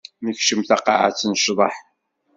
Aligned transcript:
Nekcem 0.25 0.61
taqaɛet 0.69 1.21
n 1.25 1.33
ccḍeḥ. 1.39 1.75